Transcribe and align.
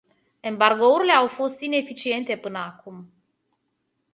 Embargourile 0.41 1.11
au 1.17 1.27
fost 1.27 1.59
ineficiente 1.59 2.37
până 2.37 2.57
acum. 2.57 3.07